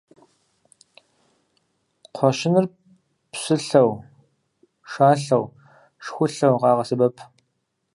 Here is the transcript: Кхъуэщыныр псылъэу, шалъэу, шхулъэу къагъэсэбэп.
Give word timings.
Кхъуэщыныр 2.13 2.65
псылъэу, 3.31 3.89
шалъэу, 4.91 5.45
шхулъэу 6.03 6.59
къагъэсэбэп. 6.61 7.15